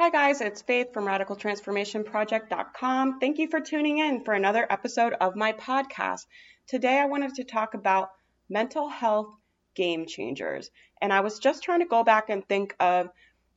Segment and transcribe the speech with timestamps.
[0.00, 3.18] Hi, guys, it's Faith from RadicalTransformationProject.com.
[3.18, 6.24] Thank you for tuning in for another episode of my podcast.
[6.68, 8.12] Today, I wanted to talk about
[8.48, 9.26] mental health
[9.74, 10.70] game changers.
[11.02, 13.08] And I was just trying to go back and think of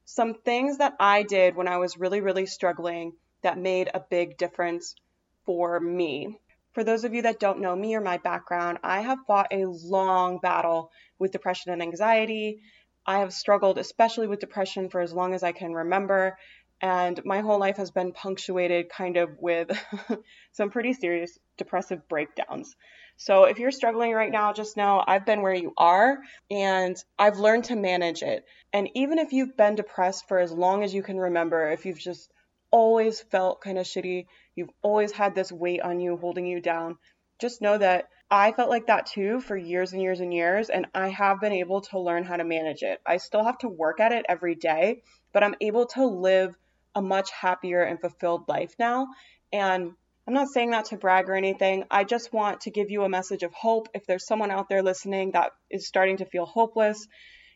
[0.05, 3.13] some things that I did when I was really, really struggling
[3.43, 4.95] that made a big difference
[5.45, 6.39] for me.
[6.73, 9.67] For those of you that don't know me or my background, I have fought a
[9.67, 10.89] long battle
[11.19, 12.63] with depression and anxiety.
[13.11, 16.37] I have struggled, especially with depression, for as long as I can remember.
[16.79, 19.69] And my whole life has been punctuated kind of with
[20.53, 22.73] some pretty serious depressive breakdowns.
[23.17, 26.19] So if you're struggling right now, just know I've been where you are
[26.49, 28.45] and I've learned to manage it.
[28.71, 31.99] And even if you've been depressed for as long as you can remember, if you've
[31.99, 32.31] just
[32.71, 36.97] always felt kind of shitty, you've always had this weight on you holding you down,
[37.41, 40.87] just know that I felt like that too for years and years and years, and
[40.95, 43.01] I have been able to learn how to manage it.
[43.05, 45.03] I still have to work at it every day,
[45.33, 46.55] but I'm able to live
[46.95, 49.07] a much happier and fulfilled life now.
[49.51, 49.91] And
[50.25, 51.83] I'm not saying that to brag or anything.
[51.91, 53.89] I just want to give you a message of hope.
[53.93, 57.05] If there's someone out there listening that is starting to feel hopeless,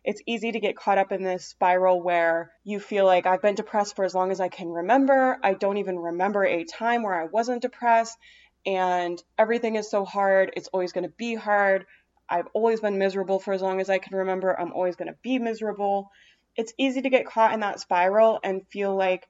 [0.03, 3.55] it's easy to get caught up in this spiral where you feel like I've been
[3.55, 5.39] depressed for as long as I can remember.
[5.41, 8.17] I don't even remember a time where I wasn't depressed
[8.65, 10.51] and everything is so hard.
[10.55, 11.85] It's always going to be hard.
[12.29, 14.59] I've always been miserable for as long as I can remember.
[14.59, 16.11] I'm always going to be miserable.
[16.55, 19.27] It's easy to get caught in that spiral and feel like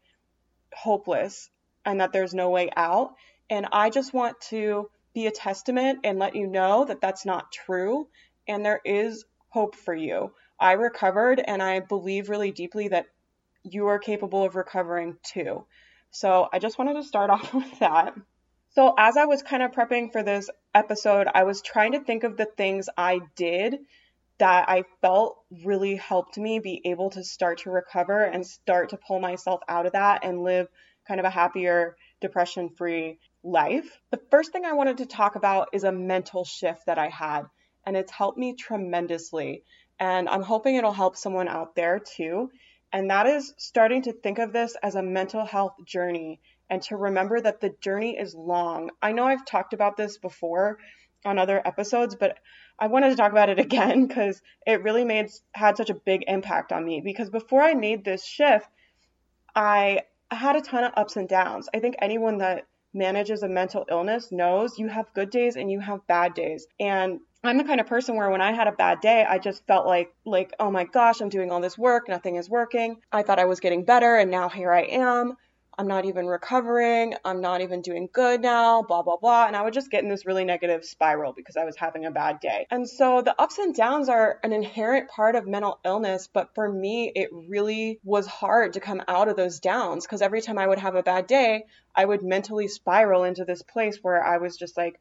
[0.74, 1.50] hopeless
[1.86, 3.16] and that there's no way out.
[3.50, 7.52] And I just want to be a testament and let you know that that's not
[7.52, 8.08] true
[8.48, 10.32] and there is hope for you.
[10.60, 13.08] I recovered and I believe really deeply that
[13.64, 15.66] you are capable of recovering too.
[16.12, 18.14] So I just wanted to start off with that.
[18.76, 22.26] So, as I was kind of prepping for this episode, I was trying to think
[22.26, 23.78] of the things I did
[24.38, 28.98] that I felt really helped me be able to start to recover and start to
[28.98, 30.68] pull myself out of that and live
[31.08, 33.98] kind of a happier, depression free life.
[34.12, 37.44] The first thing I wanted to talk about is a mental shift that I had,
[37.86, 39.64] and it's helped me tremendously.
[40.02, 42.52] And I'm hoping it'll help someone out there too.
[42.92, 46.98] And that is starting to think of this as a mental health journey and to
[46.98, 48.92] remember that the journey is long.
[49.02, 50.78] I know I've talked about this before
[51.24, 52.38] on other episodes, but
[52.78, 56.24] I wanted to talk about it again because it really made had such a big
[56.28, 57.02] impact on me.
[57.02, 58.68] Because before I made this shift,
[59.56, 61.70] I had a ton of ups and downs.
[61.74, 65.80] I think anyone that manages a mental illness knows you have good days and you
[65.80, 66.66] have bad days.
[66.80, 69.68] And I'm the kind of person where when I had a bad day, I just
[69.68, 73.02] felt like like oh my gosh, I'm doing all this work, nothing is working.
[73.12, 75.36] I thought I was getting better and now here I am.
[75.78, 77.16] I'm not even recovering.
[77.24, 79.48] I'm not even doing good now, blah, blah, blah.
[79.48, 82.12] And I would just get in this really negative spiral because I was having a
[82.12, 82.68] bad day.
[82.72, 86.30] And so the ups and downs are an inherent part of mental illness.
[86.32, 90.42] But for me, it really was hard to come out of those downs because every
[90.42, 91.66] time I would have a bad day,
[91.96, 95.00] I would mentally spiral into this place where I was just like,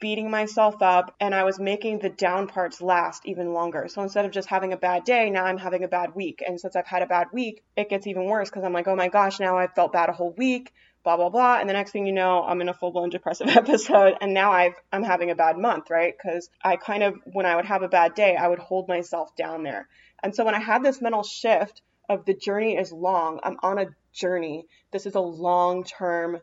[0.00, 3.88] beating myself up and I was making the down parts last even longer.
[3.88, 6.42] So instead of just having a bad day, now I'm having a bad week.
[6.46, 8.96] And since I've had a bad week, it gets even worse because I'm like, oh
[8.96, 10.72] my gosh, now I've felt bad a whole week,
[11.02, 11.58] blah, blah, blah.
[11.58, 14.14] And the next thing you know, I'm in a full blown depressive episode.
[14.20, 16.14] And now I've, I'm having a bad month, right?
[16.16, 19.34] Because I kind of, when I would have a bad day, I would hold myself
[19.36, 19.88] down there.
[20.22, 23.78] And so when I had this mental shift of the journey is long, I'm on
[23.78, 24.66] a journey.
[24.92, 26.40] This is a long term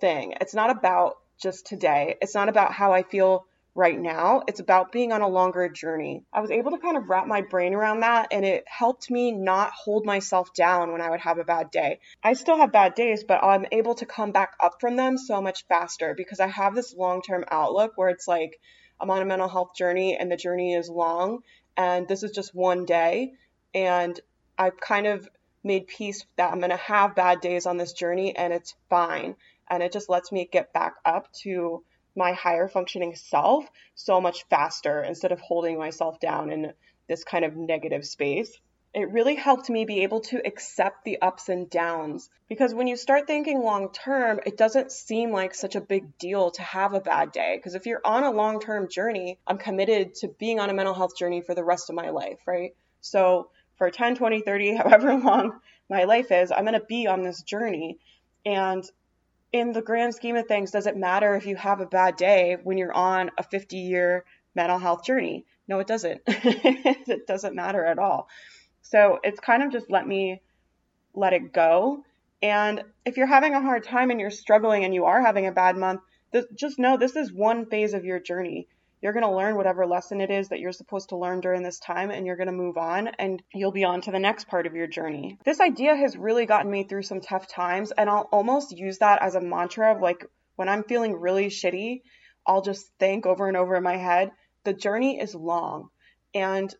[0.00, 0.34] thing.
[0.40, 2.16] It's not about just today.
[2.20, 4.42] It's not about how I feel right now.
[4.48, 6.24] It's about being on a longer journey.
[6.32, 9.32] I was able to kind of wrap my brain around that and it helped me
[9.32, 12.00] not hold myself down when I would have a bad day.
[12.22, 15.40] I still have bad days, but I'm able to come back up from them so
[15.40, 18.60] much faster because I have this long term outlook where it's like
[19.00, 21.42] I'm on a mental health journey and the journey is long
[21.76, 23.34] and this is just one day.
[23.72, 24.18] And
[24.58, 25.28] I've kind of
[25.62, 29.36] made peace that I'm going to have bad days on this journey and it's fine
[29.70, 31.82] and it just lets me get back up to
[32.16, 36.72] my higher functioning self so much faster instead of holding myself down in
[37.08, 38.58] this kind of negative space.
[38.92, 42.96] It really helped me be able to accept the ups and downs because when you
[42.96, 47.00] start thinking long term, it doesn't seem like such a big deal to have a
[47.00, 47.56] bad day.
[47.56, 50.94] Because if you're on a long term journey, I'm committed to being on a mental
[50.94, 52.74] health journey for the rest of my life, right?
[53.00, 57.22] So for 10, 20, 30, however long my life is, I'm going to be on
[57.22, 57.98] this journey.
[58.44, 58.84] And
[59.52, 62.56] in the grand scheme of things, does it matter if you have a bad day
[62.62, 64.24] when you're on a 50 year
[64.54, 65.44] mental health journey?
[65.66, 66.20] No, it doesn't.
[66.26, 68.28] it doesn't matter at all.
[68.82, 70.42] So it's kind of just let me
[71.14, 72.04] let it go.
[72.42, 75.52] And if you're having a hard time and you're struggling and you are having a
[75.52, 76.00] bad month,
[76.54, 78.68] just know this is one phase of your journey.
[79.00, 81.78] You're going to learn whatever lesson it is that you're supposed to learn during this
[81.78, 84.66] time and you're going to move on and you'll be on to the next part
[84.66, 85.38] of your journey.
[85.44, 89.22] This idea has really gotten me through some tough times and I'll almost use that
[89.22, 90.26] as a mantra of like
[90.56, 92.02] when I'm feeling really shitty,
[92.46, 94.32] I'll just think over and over in my head,
[94.64, 95.88] the journey is long.
[96.34, 96.74] And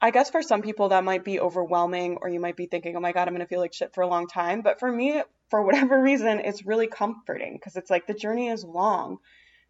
[0.00, 3.00] I guess for some people that might be overwhelming, or you might be thinking, oh
[3.00, 4.62] my God, I'm going to feel like shit for a long time.
[4.62, 8.64] But for me, for whatever reason, it's really comforting because it's like the journey is
[8.64, 9.18] long.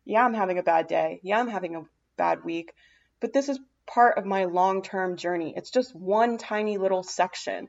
[0.05, 1.21] Yeah, I'm having a bad day.
[1.23, 1.85] Yeah, I'm having a
[2.17, 2.73] bad week.
[3.21, 5.55] But this is part of my long term journey.
[5.57, 7.69] It's just one tiny little section.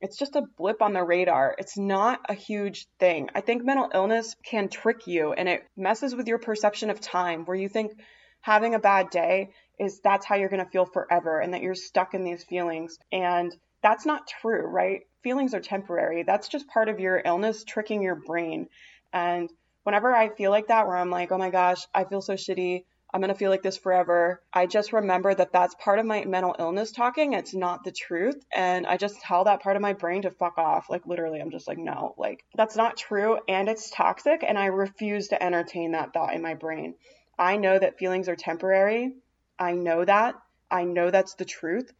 [0.00, 1.54] It's just a blip on the radar.
[1.58, 3.28] It's not a huge thing.
[3.34, 7.44] I think mental illness can trick you and it messes with your perception of time
[7.44, 7.92] where you think
[8.40, 11.74] having a bad day is that's how you're going to feel forever and that you're
[11.74, 12.98] stuck in these feelings.
[13.12, 15.02] And that's not true, right?
[15.22, 16.22] Feelings are temporary.
[16.22, 18.68] That's just part of your illness tricking your brain.
[19.12, 19.50] And
[19.84, 22.84] whenever I feel like that, where I'm like, oh my gosh, I feel so shitty.
[23.12, 24.40] I'm going to feel like this forever.
[24.52, 27.32] I just remember that that's part of my mental illness talking.
[27.32, 28.36] It's not the truth.
[28.54, 30.88] And I just tell that part of my brain to fuck off.
[30.88, 33.38] Like, literally, I'm just like, no, like, that's not true.
[33.48, 34.44] And it's toxic.
[34.46, 36.94] And I refuse to entertain that thought in my brain.
[37.36, 39.14] I know that feelings are temporary
[39.60, 40.36] I know that.
[40.70, 41.92] I know that's the truth.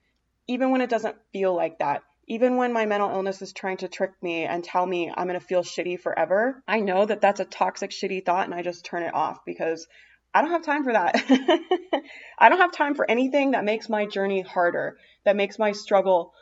[0.49, 3.88] Even when it doesn't feel like that, even when my mental illness is trying to
[3.88, 7.41] trick me and tell me I'm going to feel shitty forever, I know that that's
[7.41, 9.88] a toxic, shitty thought and I just turn it off because
[10.32, 11.17] I don't have time for that.
[12.38, 16.32] I don't have time for anything that makes my journey harder, that makes my struggle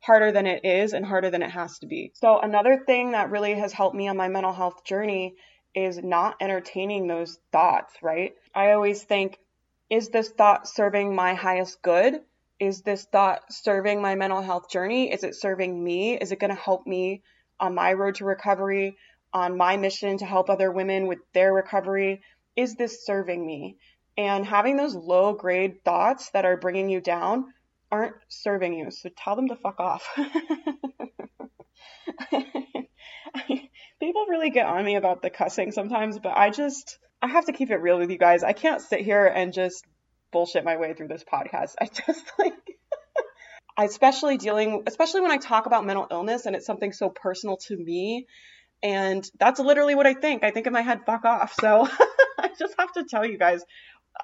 [0.00, 2.12] harder than it is and harder than it has to be.
[2.16, 5.36] So, another thing that really has helped me on my mental health journey
[5.74, 8.34] is not entertaining those thoughts, right?
[8.54, 9.38] I always think
[9.88, 12.20] is this thought serving my highest good?
[12.60, 15.10] Is this thought serving my mental health journey?
[15.10, 16.18] Is it serving me?
[16.18, 17.22] Is it going to help me
[17.58, 18.98] on my road to recovery,
[19.32, 22.20] on my mission to help other women with their recovery?
[22.56, 23.78] Is this serving me?
[24.18, 27.46] And having those low grade thoughts that are bringing you down
[27.90, 28.90] aren't serving you.
[28.90, 30.06] So tell them to fuck off.
[34.00, 37.52] People really get on me about the cussing sometimes, but I just I have to
[37.52, 38.42] keep it real with you guys.
[38.42, 39.84] I can't sit here and just
[40.32, 41.74] bullshit my way through this podcast.
[41.80, 42.54] I just like
[43.78, 47.76] especially dealing especially when I talk about mental illness and it's something so personal to
[47.76, 48.26] me
[48.82, 50.42] and that's literally what I think.
[50.42, 51.54] I think in my head fuck off.
[51.60, 51.86] So
[52.38, 53.62] I just have to tell you guys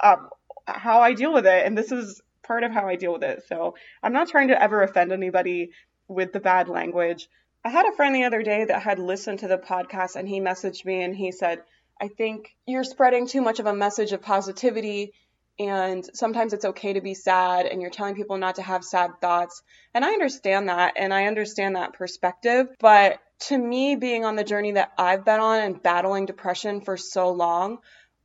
[0.02, 0.28] um,
[0.66, 3.42] how I deal with it and this is part of how I deal with it.
[3.48, 5.70] So I'm not trying to ever offend anybody
[6.08, 7.28] with the bad language.
[7.64, 10.40] I had a friend the other day that had listened to the podcast and he
[10.40, 11.62] messaged me and he said,
[12.00, 15.12] I think you're spreading too much of a message of positivity
[15.58, 19.12] and sometimes it's okay to be sad and you're telling people not to have sad
[19.20, 19.62] thoughts.
[19.94, 23.18] And I understand that and I understand that perspective, but
[23.48, 27.30] to me being on the journey that I've been on and battling depression for so
[27.30, 27.78] long,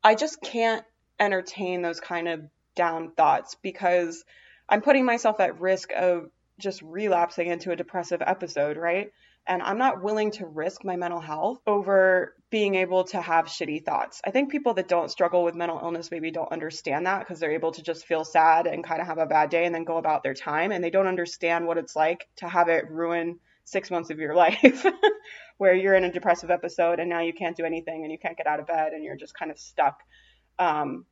[0.03, 0.85] I just can't
[1.19, 2.41] entertain those kind of
[2.75, 4.23] down thoughts because
[4.67, 6.29] I'm putting myself at risk of
[6.59, 9.11] just relapsing into a depressive episode, right?
[9.47, 13.83] And I'm not willing to risk my mental health over being able to have shitty
[13.83, 14.21] thoughts.
[14.25, 17.51] I think people that don't struggle with mental illness maybe don't understand that because they're
[17.51, 19.97] able to just feel sad and kind of have a bad day and then go
[19.97, 20.71] about their time.
[20.71, 24.35] And they don't understand what it's like to have it ruin six months of your
[24.35, 24.85] life
[25.57, 28.37] where you're in a depressive episode and now you can't do anything and you can't
[28.37, 29.99] get out of bed and you're just kind of stuck.
[30.59, 31.05] Um,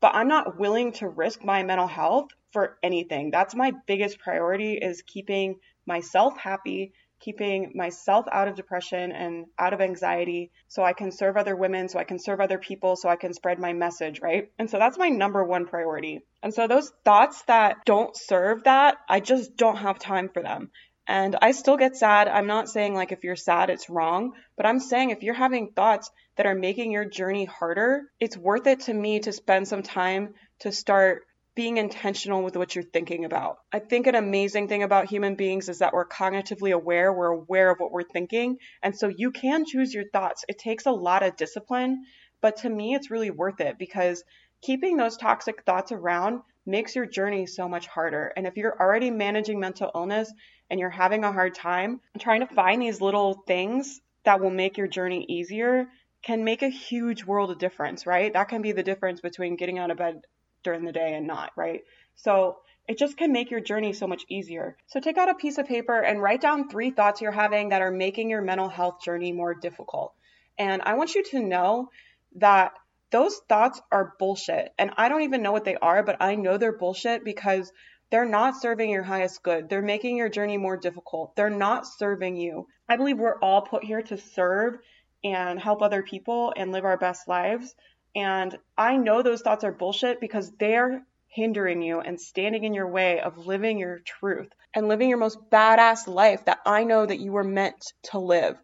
[0.00, 3.30] but I'm not willing to risk my mental health for anything.
[3.30, 6.92] That's my biggest priority is keeping myself happy,
[7.22, 11.88] keeping myself out of depression and out of anxiety so I can serve other women,
[11.88, 14.50] so I can serve other people, so I can spread my message, right?
[14.58, 16.20] And so that's my number one priority.
[16.42, 20.70] And so those thoughts that don't serve that, I just don't have time for them.
[21.06, 22.28] And I still get sad.
[22.28, 25.72] I'm not saying like if you're sad, it's wrong, but I'm saying if you're having
[25.72, 29.82] thoughts that are making your journey harder, it's worth it to me to spend some
[29.82, 33.58] time to start being intentional with what you're thinking about.
[33.72, 37.70] I think an amazing thing about human beings is that we're cognitively aware, we're aware
[37.70, 40.44] of what we're thinking, and so you can choose your thoughts.
[40.48, 42.04] It takes a lot of discipline,
[42.40, 44.24] but to me, it's really worth it because
[44.62, 48.32] keeping those toxic thoughts around makes your journey so much harder.
[48.36, 50.32] And if you're already managing mental illness
[50.70, 54.78] and you're having a hard time, trying to find these little things that will make
[54.78, 55.88] your journey easier
[56.22, 58.32] can make a huge world of difference, right?
[58.32, 60.22] That can be the difference between getting out of bed
[60.62, 61.82] during the day and not, right?
[62.16, 64.76] So it just can make your journey so much easier.
[64.86, 67.82] So take out a piece of paper and write down three thoughts you're having that
[67.82, 70.14] are making your mental health journey more difficult.
[70.58, 71.88] And I want you to know
[72.36, 72.72] that
[73.10, 74.72] those thoughts are bullshit.
[74.78, 77.72] And I don't even know what they are, but I know they're bullshit because
[78.10, 79.68] they're not serving your highest good.
[79.68, 81.36] They're making your journey more difficult.
[81.36, 82.66] They're not serving you.
[82.88, 84.78] I believe we're all put here to serve
[85.24, 87.74] and help other people and live our best lives.
[88.14, 92.88] And I know those thoughts are bullshit because they're hindering you and standing in your
[92.88, 97.20] way of living your truth and living your most badass life that I know that
[97.20, 98.56] you were meant to live.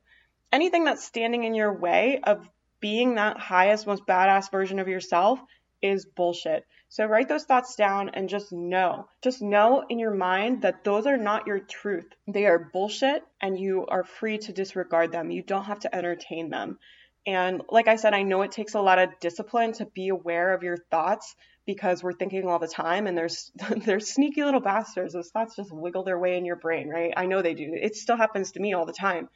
[0.52, 2.49] Anything that's standing in your way of
[2.81, 5.40] being that highest, most badass version of yourself
[5.81, 6.67] is bullshit.
[6.90, 9.09] So write those thoughts down and just know.
[9.23, 12.07] Just know in your mind that those are not your truth.
[12.26, 15.31] They are bullshit and you are free to disregard them.
[15.31, 16.78] You don't have to entertain them.
[17.28, 20.54] And like I said, I know it takes a lot of discipline to be aware
[20.54, 23.52] of your thoughts because we're thinking all the time and there's
[23.85, 25.12] there's sneaky little bastards.
[25.12, 27.12] Those thoughts just wiggle their way in your brain, right?
[27.14, 27.70] I know they do.
[27.75, 29.28] It still happens to me all the time.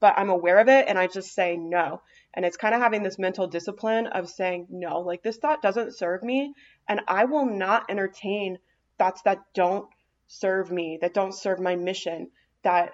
[0.00, 2.02] But I'm aware of it and I just say no.
[2.34, 5.96] And it's kind of having this mental discipline of saying, no, like this thought doesn't
[5.96, 6.52] serve me.
[6.88, 8.58] And I will not entertain
[8.98, 9.88] thoughts that don't
[10.26, 12.32] serve me, that don't serve my mission,
[12.64, 12.90] that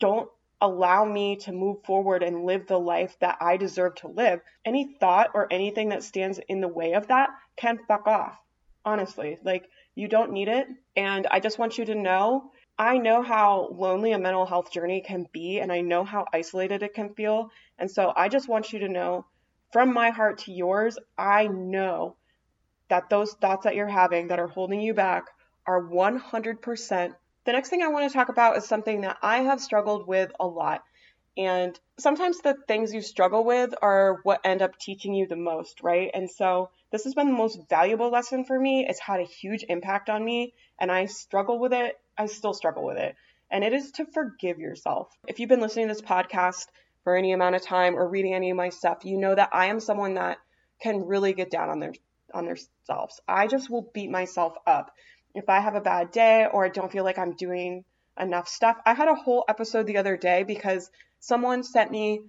[0.00, 0.30] don't
[0.62, 4.40] allow me to move forward and live the life that I deserve to live.
[4.64, 8.38] Any thought or anything that stands in the way of that can fuck off.
[8.84, 10.66] Honestly, like you don't need it.
[10.96, 15.02] And I just want you to know I know how lonely a mental health journey
[15.02, 17.50] can be, and I know how isolated it can feel.
[17.78, 19.26] And so I just want you to know
[19.72, 22.16] from my heart to yours, I know
[22.88, 25.24] that those thoughts that you're having that are holding you back
[25.66, 27.14] are 100%.
[27.44, 30.30] The next thing I want to talk about is something that I have struggled with
[30.38, 30.84] a lot.
[31.36, 35.82] And sometimes the things you struggle with are what end up teaching you the most,
[35.82, 36.10] right?
[36.12, 38.86] And so this has been the most valuable lesson for me.
[38.86, 41.98] It's had a huge impact on me, and I struggle with it.
[42.16, 43.16] I still struggle with it.
[43.50, 45.08] And it is to forgive yourself.
[45.26, 46.66] If you've been listening to this podcast
[47.02, 49.66] for any amount of time or reading any of my stuff, you know that I
[49.66, 50.38] am someone that
[50.80, 51.92] can really get down on their
[52.34, 53.20] on themselves.
[53.28, 54.92] I just will beat myself up
[55.34, 57.84] if I have a bad day or I don't feel like I'm doing
[58.18, 58.76] enough stuff.
[58.84, 62.20] I had a whole episode the other day because someone sent me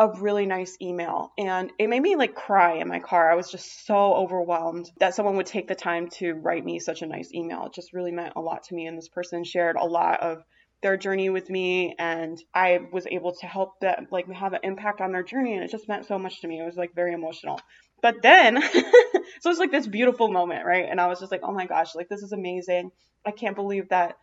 [0.00, 3.30] a really nice email and it made me like cry in my car.
[3.30, 7.02] I was just so overwhelmed that someone would take the time to write me such
[7.02, 7.66] a nice email.
[7.66, 10.44] It just really meant a lot to me and this person shared a lot of
[10.82, 15.00] their journey with me and I was able to help them like have an impact
[15.00, 16.60] on their journey and it just meant so much to me.
[16.60, 17.60] It was like very emotional.
[18.02, 18.60] But then
[19.40, 20.86] so it's like this beautiful moment, right?
[20.88, 22.90] And I was just like, "Oh my gosh, like this is amazing.
[23.26, 24.14] I can't believe that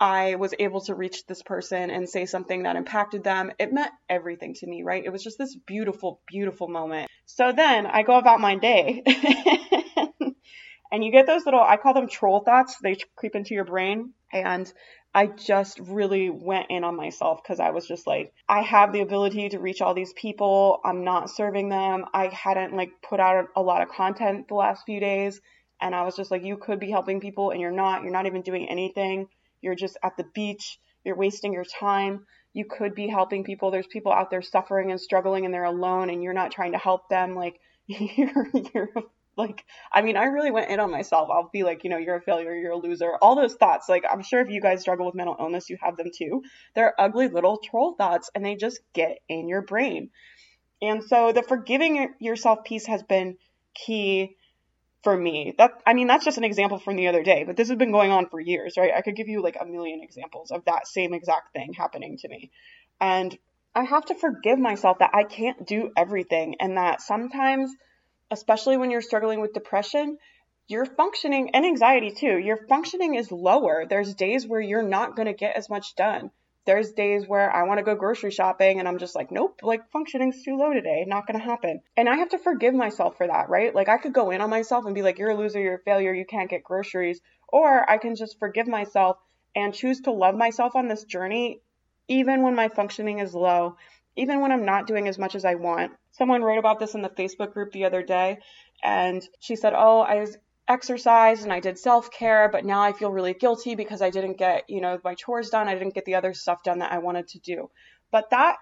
[0.00, 3.52] I was able to reach this person and say something that impacted them.
[3.58, 5.04] It meant everything to me, right?
[5.04, 7.08] It was just this beautiful, beautiful moment.
[7.26, 9.02] So then I go about my day.
[10.92, 12.76] and you get those little, I call them troll thoughts.
[12.82, 14.12] They creep into your brain.
[14.34, 14.70] And
[15.14, 19.00] I just really went in on myself because I was just like, I have the
[19.00, 20.80] ability to reach all these people.
[20.84, 22.04] I'm not serving them.
[22.12, 25.40] I hadn't like put out a lot of content the last few days.
[25.80, 28.02] And I was just like, you could be helping people and you're not.
[28.02, 29.28] You're not even doing anything
[29.64, 32.26] you're just at the beach, you're wasting your time.
[32.52, 33.70] You could be helping people.
[33.70, 36.78] There's people out there suffering and struggling and they're alone and you're not trying to
[36.78, 37.34] help them.
[37.34, 38.90] Like you're you're
[39.36, 41.28] like I mean, I really went in on myself.
[41.30, 43.12] I'll be like, you know, you're a failure, you're a loser.
[43.20, 43.88] All those thoughts.
[43.88, 46.42] Like I'm sure if you guys struggle with mental illness, you have them too.
[46.74, 50.10] They're ugly little troll thoughts and they just get in your brain.
[50.82, 53.36] And so the forgiving yourself piece has been
[53.74, 54.36] key
[55.02, 55.54] for me.
[55.58, 57.92] That I mean, that's just an example from the other day, but this has been
[57.92, 58.92] going on for years, right?
[58.96, 62.28] I could give you like a million examples of that same exact thing happening to
[62.28, 62.50] me.
[63.00, 63.36] And
[63.74, 67.74] I have to forgive myself that I can't do everything and that sometimes,
[68.30, 70.18] especially when you're struggling with depression,
[70.66, 73.86] your functioning and anxiety too, your functioning is lower.
[73.88, 76.30] There's days where you're not going to get as much done
[76.66, 79.90] there's days where I want to go grocery shopping and I'm just like, nope, like
[79.90, 81.80] functioning's too low today, not going to happen.
[81.96, 83.74] And I have to forgive myself for that, right?
[83.74, 85.82] Like I could go in on myself and be like, you're a loser, you're a
[85.82, 87.20] failure, you can't get groceries.
[87.48, 89.18] Or I can just forgive myself
[89.54, 91.60] and choose to love myself on this journey,
[92.08, 93.76] even when my functioning is low,
[94.16, 95.92] even when I'm not doing as much as I want.
[96.12, 98.38] Someone wrote about this in the Facebook group the other day,
[98.82, 100.26] and she said, Oh, I
[100.66, 104.38] exercise and I did self care, but now I feel really guilty because I didn't
[104.38, 105.68] get, you know, my chores done.
[105.68, 107.70] I didn't get the other stuff done that I wanted to do.
[108.10, 108.56] But that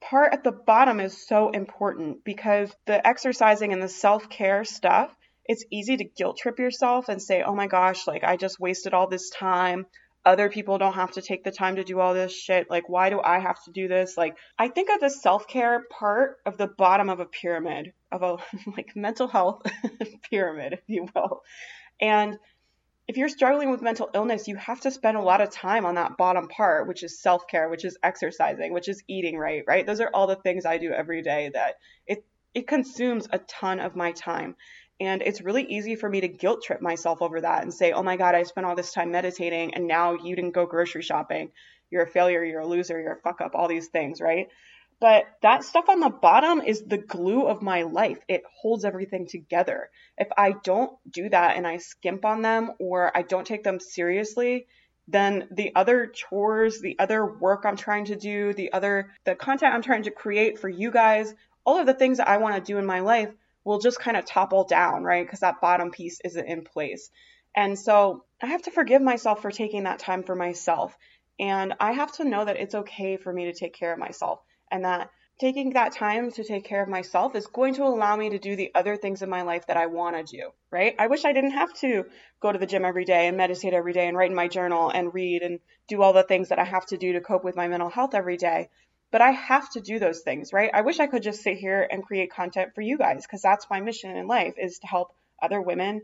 [0.00, 5.14] part at the bottom is so important because the exercising and the self care stuff,
[5.46, 8.94] it's easy to guilt trip yourself and say, oh my gosh, like I just wasted
[8.94, 9.86] all this time
[10.24, 12.70] other people don't have to take the time to do all this shit.
[12.70, 14.16] Like, why do I have to do this?
[14.16, 18.22] Like, I think of the self care part of the bottom of a pyramid, of
[18.22, 18.36] a
[18.76, 19.62] like mental health
[20.30, 21.42] pyramid, if you will.
[22.00, 22.38] And
[23.06, 25.96] if you're struggling with mental illness, you have to spend a lot of time on
[25.96, 29.86] that bottom part, which is self care, which is exercising, which is eating right, right?
[29.86, 31.74] Those are all the things I do every day that
[32.06, 34.56] it, it consumes a ton of my time.
[35.00, 38.02] And it's really easy for me to guilt trip myself over that and say, oh
[38.02, 41.50] my God, I spent all this time meditating and now you didn't go grocery shopping.
[41.90, 44.48] You're a failure, you're a loser, you're a fuck up, all these things, right?
[45.00, 48.18] But that stuff on the bottom is the glue of my life.
[48.28, 49.90] It holds everything together.
[50.16, 53.80] If I don't do that and I skimp on them or I don't take them
[53.80, 54.66] seriously,
[55.08, 59.74] then the other chores, the other work I'm trying to do, the other the content
[59.74, 61.34] I'm trying to create for you guys,
[61.66, 63.30] all of the things that I want to do in my life
[63.64, 65.26] will just kind of topple down, right?
[65.26, 67.10] Because that bottom piece isn't in place.
[67.56, 70.96] And so I have to forgive myself for taking that time for myself.
[71.38, 74.40] And I have to know that it's okay for me to take care of myself
[74.70, 78.30] and that taking that time to take care of myself is going to allow me
[78.30, 80.94] to do the other things in my life that I want to do, right?
[80.98, 82.04] I wish I didn't have to
[82.40, 84.90] go to the gym every day and meditate every day and write in my journal
[84.90, 87.56] and read and do all the things that I have to do to cope with
[87.56, 88.68] my mental health every day.
[89.14, 90.72] But I have to do those things, right?
[90.74, 93.70] I wish I could just sit here and create content for you guys because that's
[93.70, 96.02] my mission in life is to help other women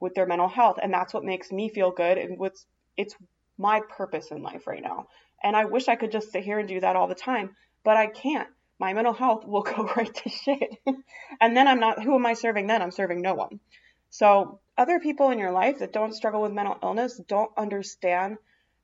[0.00, 3.14] with their mental health and that's what makes me feel good and what's it's
[3.58, 5.06] my purpose in life right now.
[5.40, 7.96] And I wish I could just sit here and do that all the time, but
[7.96, 8.48] I can't
[8.80, 10.78] my mental health will go right to shit.
[11.40, 12.82] and then I'm not, who am I serving then?
[12.82, 13.60] I'm serving no one.
[14.10, 18.38] So, other people in your life that don't struggle with mental illness don't understand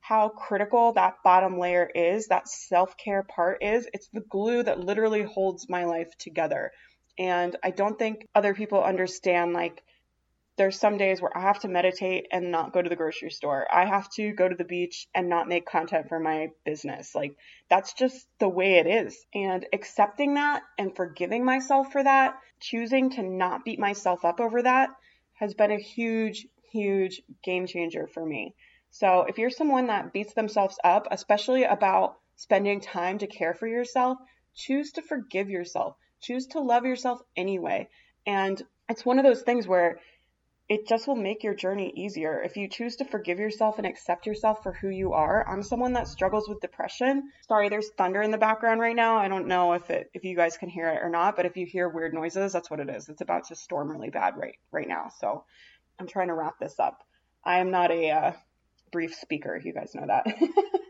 [0.07, 3.89] how critical that bottom layer is, that self care part is.
[3.95, 6.73] It's the glue that literally holds my life together.
[7.19, 9.83] And I don't think other people understand, like,
[10.59, 13.67] there's some days where I have to meditate and not go to the grocery store.
[13.73, 17.15] I have to go to the beach and not make content for my business.
[17.15, 17.35] Like
[17.69, 19.17] that's just the way it is.
[19.35, 24.63] And accepting that and forgiving myself for that, choosing to not beat myself up over
[24.63, 24.91] that
[25.33, 28.55] has been a huge, huge game changer for me.
[28.95, 33.67] So if you're someone that beats themselves up, especially about spending time to care for
[33.67, 34.19] yourself,
[34.55, 35.97] choose to forgive yourself.
[36.21, 37.89] Choose to love yourself anyway.
[38.25, 39.99] And it's one of those things where
[40.69, 42.41] it just will make your journey easier.
[42.41, 45.95] If you choose to forgive yourself and accept yourself for who you are, I'm someone
[45.95, 47.33] that struggles with depression.
[47.49, 49.17] Sorry, there's thunder in the background right now.
[49.17, 51.57] I don't know if it if you guys can hear it or not, but if
[51.57, 53.09] you hear weird noises, that's what it is.
[53.09, 55.11] It's about to storm really bad right right now.
[55.19, 55.43] So
[55.99, 57.03] I'm trying to wrap this up.
[57.45, 58.33] I am not a uh,
[58.95, 59.55] brief speaker.
[59.57, 60.25] If you guys know that.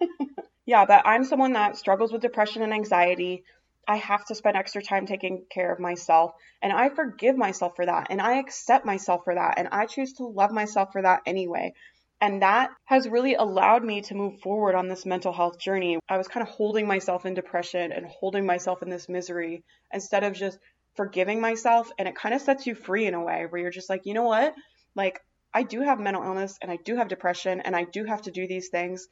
[0.67, 3.45] yeah, but I'm someone that struggles with depression and anxiety.
[3.89, 6.33] I have to spend extra time taking care of myself.
[6.63, 8.09] And I forgive myself for that.
[8.11, 9.55] And I accept myself for that.
[9.57, 11.73] And I choose to love myself for that anyway.
[12.21, 15.99] And that has really allowed me to move forward on this mental health journey.
[16.09, 20.25] I was kind of holding myself in depression and holding myself in this misery instead
[20.25, 20.59] of just
[20.95, 21.91] forgiving myself.
[21.99, 24.13] And it kind of sets you free in a way where you're just like, you
[24.13, 24.55] know what?
[24.95, 25.21] Like,
[25.55, 28.33] I do have mental illness and I do have depression and I do have to
[28.33, 29.09] do these things.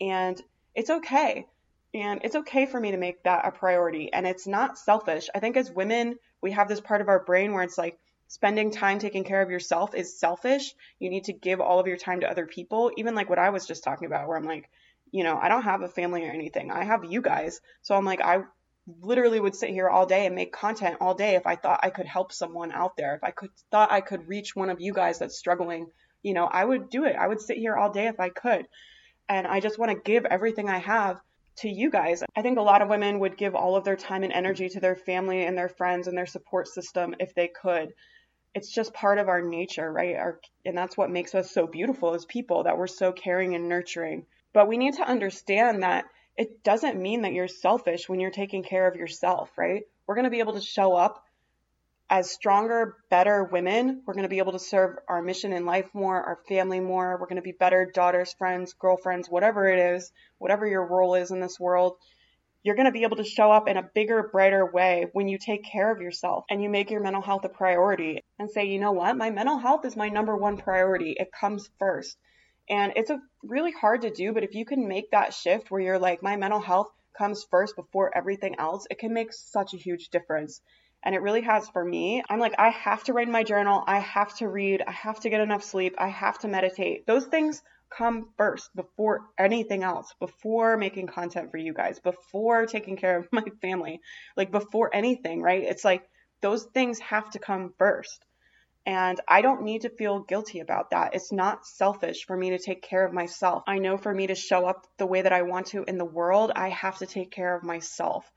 [0.00, 0.40] And
[0.74, 1.46] it's okay.
[1.94, 4.12] And it's okay for me to make that a priority.
[4.12, 5.30] And it's not selfish.
[5.32, 8.72] I think as women, we have this part of our brain where it's like spending
[8.72, 10.74] time taking care of yourself is selfish.
[10.98, 12.90] You need to give all of your time to other people.
[12.96, 14.68] Even like what I was just talking about, where I'm like,
[15.12, 16.72] you know, I don't have a family or anything.
[16.72, 17.60] I have you guys.
[17.82, 18.42] So I'm like, I
[18.86, 21.90] literally would sit here all day and make content all day if I thought I
[21.90, 23.14] could help someone out there.
[23.14, 25.86] If I could thought I could reach one of you guys that's struggling,
[26.22, 27.16] you know, I would do it.
[27.16, 28.66] I would sit here all day if I could.
[29.28, 31.18] And I just want to give everything I have
[31.58, 32.22] to you guys.
[32.36, 34.80] I think a lot of women would give all of their time and energy to
[34.80, 37.94] their family and their friends and their support system if they could.
[38.54, 40.16] It's just part of our nature, right?
[40.16, 43.68] Our, and that's what makes us so beautiful as people that we're so caring and
[43.68, 44.26] nurturing.
[44.52, 46.04] But we need to understand that
[46.36, 49.84] it doesn't mean that you're selfish when you're taking care of yourself, right?
[50.06, 51.24] We're going to be able to show up
[52.10, 55.88] as stronger, better women, we're going to be able to serve our mission in life
[55.94, 57.16] more, our family more.
[57.18, 61.30] We're going to be better daughters, friends, girlfriends, whatever it is, whatever your role is
[61.30, 61.96] in this world.
[62.62, 65.38] You're going to be able to show up in a bigger, brighter way when you
[65.38, 68.78] take care of yourself and you make your mental health a priority and say, you
[68.78, 69.16] know what?
[69.16, 71.16] My mental health is my number one priority.
[71.18, 72.16] It comes first.
[72.68, 75.80] And it's a really hard to do, but if you can make that shift where
[75.80, 79.78] you're like, my mental health comes first before everything else, it can make such a
[79.78, 80.60] huge difference
[81.04, 82.22] and it really has for me.
[82.28, 85.20] I'm like, I have to write in my journal, I have to read, I have
[85.20, 87.06] to get enough sleep, I have to meditate.
[87.06, 92.96] Those things come first before anything else, before making content for you guys, before taking
[92.96, 94.00] care of my family,
[94.36, 95.62] like before anything, right?
[95.62, 96.08] It's like
[96.40, 98.24] those things have to come first.
[98.86, 101.14] And I don't need to feel guilty about that.
[101.14, 103.62] It's not selfish for me to take care of myself.
[103.66, 106.04] I know for me to show up the way that I want to in the
[106.04, 108.30] world, I have to take care of myself.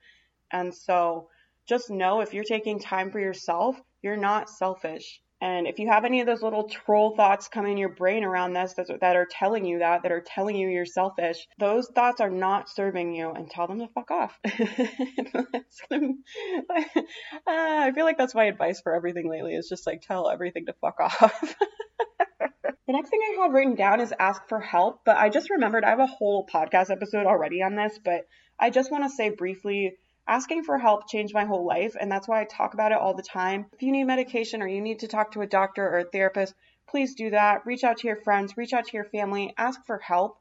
[0.51, 1.29] And so
[1.67, 5.21] just know if you're taking time for yourself, you're not selfish.
[5.39, 8.53] And if you have any of those little troll thoughts come in your brain around
[8.53, 12.21] this that, that are telling you that, that are telling you you're selfish, those thoughts
[12.21, 14.39] are not serving you and tell them to fuck off.
[17.47, 20.65] Uh, I feel like that's my advice for everything lately is just like tell everything
[20.65, 21.55] to fuck off.
[22.87, 25.83] The next thing I have written down is ask for help, but I just remembered
[25.83, 28.21] I have a whole podcast episode already on this, but
[28.57, 29.97] I just want to say briefly
[30.27, 33.13] asking for help changed my whole life, and that's why I talk about it all
[33.13, 33.67] the time.
[33.73, 36.53] If you need medication or you need to talk to a doctor or a therapist,
[36.87, 37.65] please do that.
[37.65, 40.37] Reach out to your friends, reach out to your family, ask for help.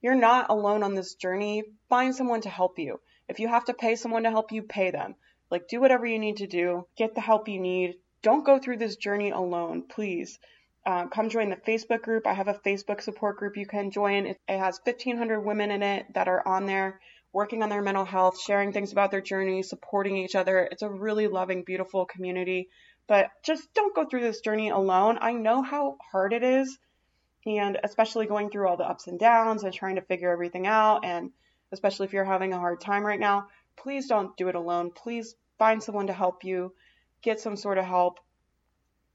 [0.00, 1.64] You're not alone on this journey.
[1.88, 3.00] Find someone to help you.
[3.28, 5.16] If you have to pay someone to help you, pay them.
[5.50, 7.96] Like, do whatever you need to do, get the help you need.
[8.22, 10.38] Don't go through this journey alone, please.
[10.84, 12.26] Uh, come join the Facebook group.
[12.26, 14.26] I have a Facebook support group you can join.
[14.26, 17.00] It, it has 1,500 women in it that are on there
[17.36, 20.66] working on their mental health, sharing things about their journey, supporting each other.
[20.72, 22.70] It's a really loving, beautiful community.
[23.08, 25.18] But just don't go through this journey alone.
[25.20, 26.78] I know how hard it is,
[27.44, 31.04] and especially going through all the ups and downs and trying to figure everything out,
[31.04, 31.30] and
[31.72, 34.90] especially if you're having a hard time right now, please don't do it alone.
[34.90, 36.72] Please find someone to help you,
[37.20, 38.18] get some sort of help.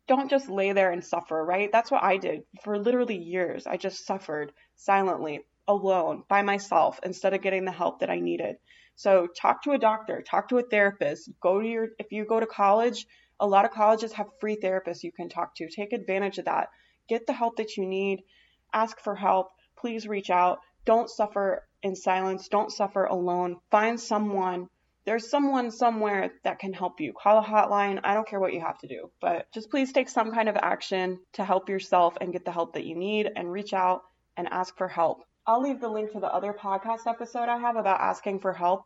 [0.08, 1.72] Don't just lay there and suffer, right?
[1.72, 3.66] That's what I did for literally years.
[3.66, 8.56] I just suffered silently, alone, by myself, instead of getting the help that I needed.
[8.96, 12.40] So talk to a doctor, talk to a therapist, go to your, if you go
[12.40, 13.06] to college,
[13.40, 15.68] a lot of colleges have free therapists you can talk to.
[15.68, 16.70] Take advantage of that.
[17.10, 18.22] Get the help that you need.
[18.72, 19.50] Ask for help.
[19.78, 20.60] Please reach out.
[20.86, 22.48] Don't suffer in silence.
[22.48, 23.58] Don't suffer alone.
[23.72, 24.68] Find someone.
[25.06, 27.14] There's someone somewhere that can help you.
[27.14, 28.00] Call a hotline.
[28.04, 30.56] I don't care what you have to do, but just please take some kind of
[30.56, 34.04] action to help yourself and get the help that you need and reach out
[34.38, 35.24] and ask for help.
[35.46, 38.86] I'll leave the link to the other podcast episode I have about asking for help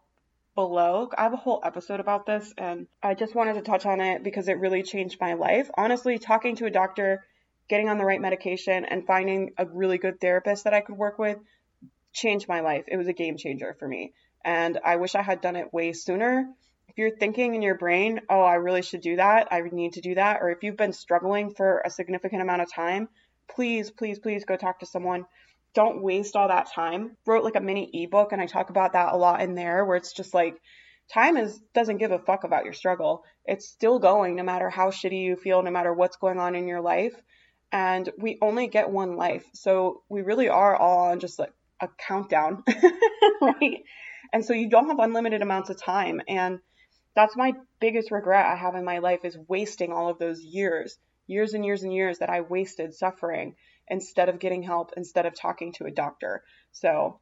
[0.56, 1.10] below.
[1.18, 4.24] I have a whole episode about this and I just wanted to touch on it
[4.24, 5.70] because it really changed my life.
[5.78, 7.26] Honestly, talking to a doctor,
[7.68, 11.20] getting on the right medication, and finding a really good therapist that I could work
[11.20, 11.38] with
[12.14, 12.86] changed my life.
[12.88, 14.14] It was a game changer for me.
[14.46, 16.48] And I wish I had done it way sooner.
[16.88, 20.02] If you're thinking in your brain, oh, I really should do that, I need to
[20.02, 23.10] do that, or if you've been struggling for a significant amount of time,
[23.50, 25.26] please, please, please go talk to someone
[25.76, 27.18] don't waste all that time.
[27.28, 29.98] Wrote like a mini ebook and I talk about that a lot in there where
[29.98, 30.60] it's just like
[31.14, 33.24] time is doesn't give a fuck about your struggle.
[33.46, 36.68] It's still going no matter how shitty you feel, no matter what's going on in
[36.68, 37.14] your life.
[37.72, 39.46] And we only get one life.
[39.54, 42.64] So we really are all on just like a countdown,
[43.42, 43.84] right?
[44.32, 46.22] And so you don't have unlimited amounts of time.
[46.28, 46.60] And
[47.16, 50.98] that's my biggest regret I have in my life is wasting all of those years,
[51.28, 53.56] years and years and years that I wasted suffering
[53.88, 56.44] instead of getting help, instead of talking to a doctor.
[56.72, 57.20] So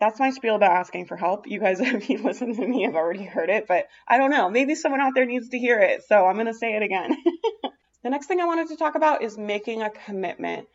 [0.00, 1.46] that's my spiel about asking for help.
[1.46, 4.50] You guys, if you listen to me, have already heard it, but I don't know.
[4.50, 6.02] Maybe someone out there needs to hear it.
[6.06, 7.16] So I'm going to say it again.
[8.02, 10.68] the next thing I wanted to talk about is making a commitment.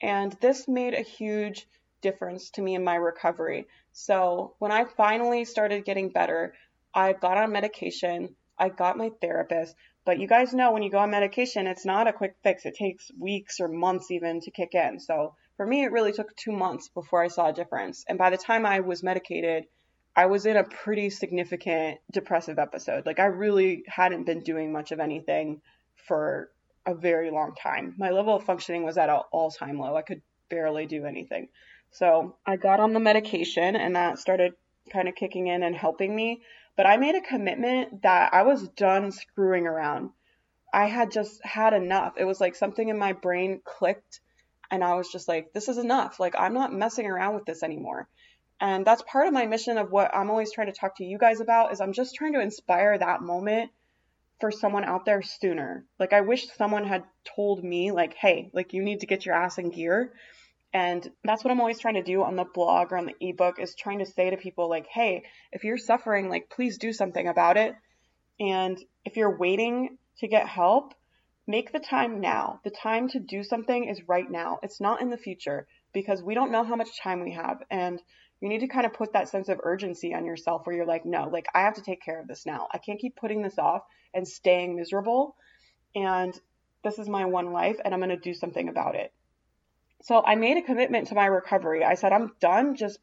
[0.00, 1.66] And this made a huge
[2.02, 3.66] difference to me in my recovery.
[3.92, 6.54] So when I finally started getting better,
[6.94, 9.74] I got on medication, I got my therapist,
[10.06, 12.64] but you guys know when you go on medication, it's not a quick fix.
[12.64, 15.00] It takes weeks or months even to kick in.
[15.00, 18.04] So for me, it really took two months before I saw a difference.
[18.08, 19.64] And by the time I was medicated,
[20.14, 23.04] I was in a pretty significant depressive episode.
[23.04, 25.60] Like I really hadn't been doing much of anything
[26.06, 26.50] for
[26.86, 27.94] a very long time.
[27.98, 29.96] My level of functioning was at an all time low.
[29.96, 31.48] I could barely do anything.
[31.90, 34.52] So I got on the medication and that started
[34.92, 36.42] kind of kicking in and helping me.
[36.76, 40.10] But I made a commitment that I was done screwing around.
[40.72, 42.14] I had just had enough.
[42.18, 44.20] It was like something in my brain clicked
[44.70, 46.18] and I was just like, this is enough.
[46.20, 48.08] Like, I'm not messing around with this anymore.
[48.60, 51.18] And that's part of my mission of what I'm always trying to talk to you
[51.18, 53.70] guys about is I'm just trying to inspire that moment
[54.40, 55.84] for someone out there sooner.
[55.98, 59.34] Like I wish someone had told me like, "Hey, like you need to get your
[59.34, 60.12] ass in gear."
[60.76, 63.58] And that's what I'm always trying to do on the blog or on the ebook
[63.58, 67.26] is trying to say to people like, hey, if you're suffering, like please do something
[67.26, 67.74] about it.
[68.38, 70.92] And if you're waiting to get help,
[71.46, 72.60] make the time now.
[72.62, 74.58] The time to do something is right now.
[74.62, 77.62] It's not in the future because we don't know how much time we have.
[77.70, 77.98] And
[78.42, 81.06] you need to kind of put that sense of urgency on yourself where you're like,
[81.06, 82.68] no, like I have to take care of this now.
[82.70, 83.80] I can't keep putting this off
[84.12, 85.36] and staying miserable.
[85.94, 86.38] And
[86.84, 89.10] this is my one life and I'm going to do something about it.
[90.02, 91.84] So I made a commitment to my recovery.
[91.84, 92.98] I said, I'm done just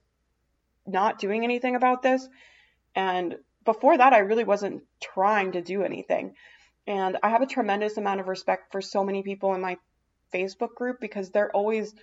[0.85, 2.27] not doing anything about this.
[2.95, 6.35] And before that, I really wasn't trying to do anything.
[6.85, 9.77] And I have a tremendous amount of respect for so many people in my
[10.33, 11.93] Facebook group because they're always,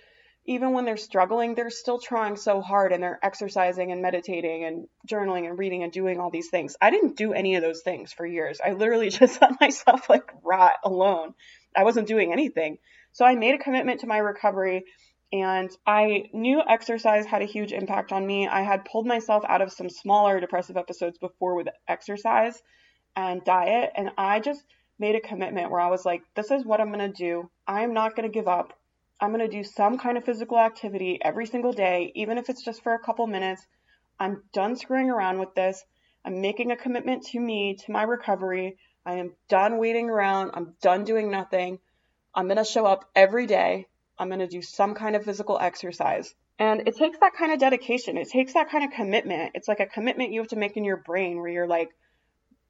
[0.45, 4.87] even when they're struggling, they're still trying so hard and they're exercising and meditating and
[5.07, 6.75] journaling and reading and doing all these things.
[6.81, 8.59] I didn't do any of those things for years.
[8.63, 11.35] I literally just let myself like rot alone.
[11.75, 12.77] I wasn't doing anything.
[13.11, 14.85] So I made a commitment to my recovery
[15.33, 18.47] and I knew exercise had a huge impact on me.
[18.47, 22.61] I had pulled myself out of some smaller depressive episodes before with exercise
[23.15, 24.63] and diet, and I just
[24.99, 27.49] made a commitment where I was like, this is what I'm going to do.
[27.67, 28.77] I'm not going to give up.
[29.19, 32.63] I'm going to do some kind of physical activity every single day, even if it's
[32.63, 33.65] just for a couple minutes.
[34.19, 35.83] I'm done screwing around with this.
[36.25, 38.77] I'm making a commitment to me, to my recovery.
[39.05, 40.51] I am done waiting around.
[40.53, 41.79] I'm done doing nothing.
[42.33, 43.87] I'm going to show up every day.
[44.17, 46.33] I'm going to do some kind of physical exercise.
[46.59, 48.17] And it takes that kind of dedication.
[48.17, 49.51] It takes that kind of commitment.
[49.55, 51.89] It's like a commitment you have to make in your brain where you're like,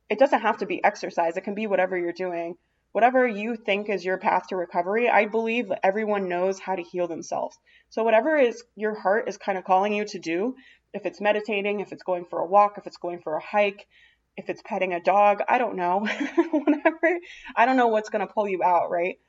[0.10, 1.36] it doesn't have to be exercise.
[1.36, 2.56] It can be whatever you're doing.
[2.94, 7.08] Whatever you think is your path to recovery, I believe everyone knows how to heal
[7.08, 7.58] themselves.
[7.90, 10.56] So whatever is your heart is kind of calling you to do,
[10.94, 13.88] if it's meditating, if it's going for a walk, if it's going for a hike,
[14.38, 16.00] if it's petting a dog, I don't know.
[16.52, 17.20] Whatever.
[17.56, 19.20] I don't know what's going to pull you out, right?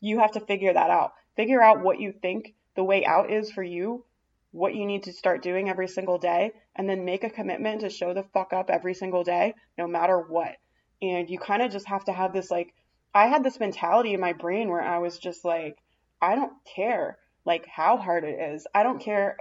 [0.00, 1.12] You have to figure that out.
[1.36, 4.04] Figure out what you think the way out is for you,
[4.52, 7.90] what you need to start doing every single day, and then make a commitment to
[7.90, 10.56] show the fuck up every single day, no matter what.
[11.02, 12.74] And you kind of just have to have this like,
[13.14, 15.78] I had this mentality in my brain where I was just like,
[16.20, 18.66] I don't care like how hard it is.
[18.74, 19.36] I don't care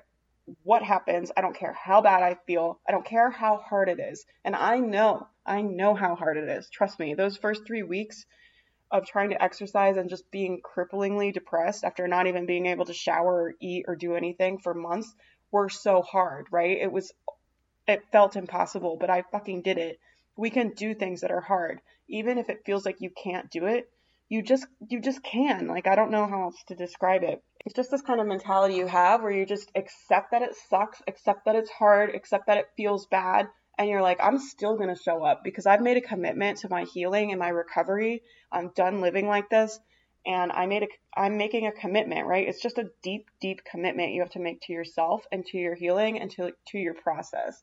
[0.63, 1.31] what happens.
[1.36, 2.79] I don't care how bad I feel.
[2.88, 4.25] I don't care how hard it is.
[4.45, 6.69] And I know, I know how hard it is.
[6.69, 8.25] Trust me, those first three weeks
[8.89, 12.93] of trying to exercise and just being cripplingly depressed after not even being able to
[12.93, 15.13] shower or eat or do anything for months
[15.51, 16.77] were so hard, right?
[16.81, 17.12] It was,
[17.88, 19.99] it felt impossible, but I fucking did it.
[20.38, 21.81] We can do things that are hard.
[22.07, 23.89] Even if it feels like you can't do it,
[24.29, 25.67] you just, you just can.
[25.67, 27.43] Like, I don't know how else to describe it.
[27.67, 31.01] It's just this kind of mentality you have where you just accept that it sucks,
[31.06, 34.88] accept that it's hard, accept that it feels bad, and you're like, I'm still going
[34.88, 38.23] to show up because I've made a commitment to my healing and my recovery.
[38.53, 39.82] I'm done living like this
[40.25, 42.47] and I made a I'm making a commitment, right?
[42.47, 45.75] It's just a deep deep commitment you have to make to yourself and to your
[45.75, 47.62] healing and to to your process.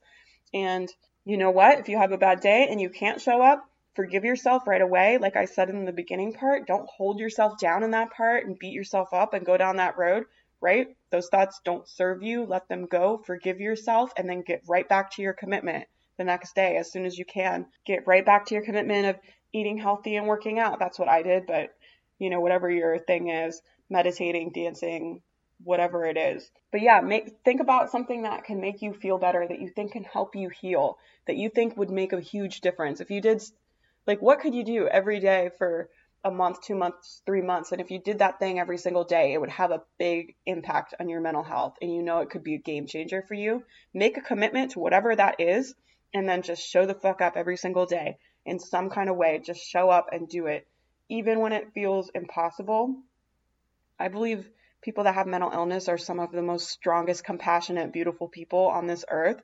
[0.53, 0.87] And
[1.25, 1.79] you know what?
[1.79, 3.65] If you have a bad day and you can't show up,
[3.95, 5.19] forgive yourself right away.
[5.19, 8.59] Like I said in the beginning part, don't hold yourself down in that part and
[8.59, 10.25] beat yourself up and go down that road,
[10.61, 10.89] right?
[11.11, 12.45] Those thoughts don't serve you.
[12.45, 13.23] Let them go.
[13.25, 17.05] Forgive yourself and then get right back to your commitment the next day as soon
[17.05, 17.67] as you can.
[17.85, 19.17] Get right back to your commitment of
[19.53, 20.79] eating healthy and working out.
[20.79, 21.71] That's what I did, but
[22.19, 25.21] you know, whatever your thing is, meditating, dancing,
[25.63, 26.51] whatever it is.
[26.73, 29.93] But yeah, make think about something that can make you feel better, that you think
[29.93, 33.01] can help you heal, that you think would make a huge difference.
[33.01, 33.43] If you did
[34.07, 35.89] like what could you do every day for
[36.25, 37.73] a month, two months, three months?
[37.73, 40.95] And if you did that thing every single day, it would have a big impact
[40.99, 41.75] on your mental health.
[41.83, 43.63] And you know it could be a game changer for you.
[43.93, 45.75] Make a commitment to whatever that is,
[46.15, 49.41] and then just show the fuck up every single day in some kind of way.
[49.45, 50.67] Just show up and do it,
[51.09, 52.97] even when it feels impossible.
[53.99, 54.49] I believe
[54.83, 58.87] people that have mental illness are some of the most strongest, compassionate, beautiful people on
[58.87, 59.43] this earth.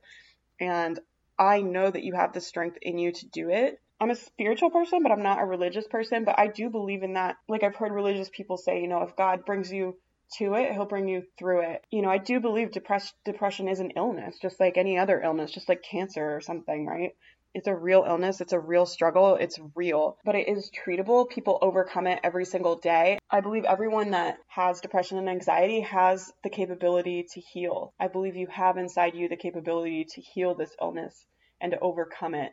[0.60, 0.98] And
[1.38, 3.80] I know that you have the strength in you to do it.
[4.00, 6.24] I'm a spiritual person, but I'm not a religious person.
[6.24, 7.36] But I do believe in that.
[7.48, 9.98] Like I've heard religious people say, you know, if God brings you
[10.38, 11.84] to it, he'll bring you through it.
[11.90, 15.52] You know, I do believe depress- depression is an illness, just like any other illness,
[15.52, 17.10] just like cancer or something, right?
[17.52, 18.40] It's a real illness.
[18.40, 19.34] It's a real struggle.
[19.34, 21.28] It's real, but it is treatable.
[21.28, 23.18] People overcome it every single day.
[23.28, 27.92] I believe everyone that has depression and anxiety has the capability to heal.
[27.98, 31.26] I believe you have inside you the capability to heal this illness
[31.60, 32.52] and to overcome it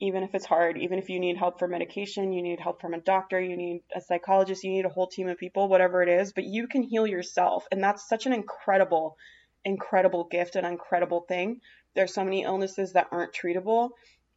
[0.00, 2.94] even if it's hard, even if you need help for medication, you need help from
[2.94, 6.08] a doctor, you need a psychologist, you need a whole team of people, whatever it
[6.08, 7.66] is, but you can heal yourself.
[7.70, 9.16] And that's such an incredible,
[9.64, 11.60] incredible gift and incredible thing.
[11.94, 13.90] There's so many illnesses that aren't treatable.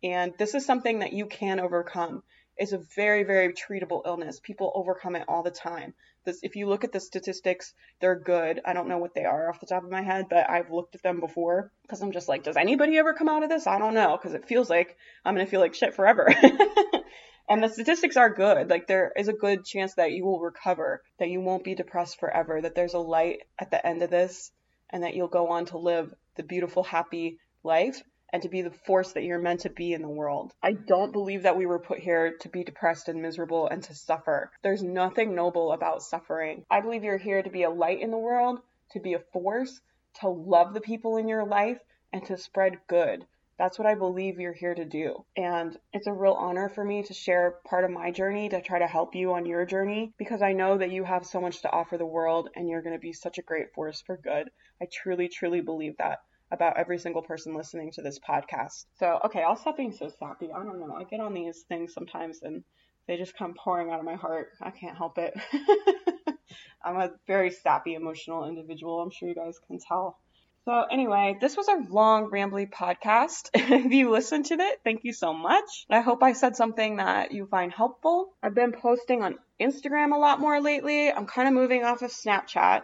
[0.03, 2.21] And this is something that you can overcome.
[2.57, 4.39] It's a very, very treatable illness.
[4.39, 5.93] People overcome it all the time.
[6.23, 8.61] This, if you look at the statistics, they're good.
[8.65, 10.95] I don't know what they are off the top of my head, but I've looked
[10.95, 13.67] at them before because I'm just like, does anybody ever come out of this?
[13.67, 16.27] I don't know because it feels like I'm gonna feel like shit forever.
[17.49, 18.69] and the statistics are good.
[18.69, 22.19] Like there is a good chance that you will recover, that you won't be depressed
[22.19, 24.51] forever, that there's a light at the end of this,
[24.89, 28.01] and that you'll go on to live the beautiful, happy life
[28.33, 30.53] and to be the force that you're meant to be in the world.
[30.61, 33.95] I don't believe that we were put here to be depressed and miserable and to
[33.95, 34.51] suffer.
[34.63, 36.65] There's nothing noble about suffering.
[36.69, 38.59] I believe you're here to be a light in the world,
[38.91, 39.79] to be a force,
[40.21, 41.79] to love the people in your life,
[42.11, 43.25] and to spread good.
[43.57, 45.25] That's what I believe you're here to do.
[45.35, 48.77] And it's a real honor for me to share part of my journey to try
[48.77, 51.71] to help you on your journey because I know that you have so much to
[51.71, 54.51] offer the world and you're going to be such a great force for good.
[54.79, 56.19] I truly, truly believe that
[56.51, 58.85] about every single person listening to this podcast.
[58.99, 60.49] So, okay, I'll stop being so sappy.
[60.51, 60.95] I don't know.
[60.95, 62.63] I get on these things sometimes and
[63.07, 64.49] they just come pouring out of my heart.
[64.61, 65.33] I can't help it.
[66.83, 69.01] I'm a very sappy, emotional individual.
[69.01, 70.17] I'm sure you guys can tell.
[70.65, 73.49] So, anyway, this was a long, rambly podcast.
[73.53, 75.85] if you listened to it, thank you so much.
[75.89, 78.33] I hope I said something that you find helpful.
[78.43, 81.09] I've been posting on Instagram a lot more lately.
[81.09, 82.81] I'm kind of moving off of Snapchat.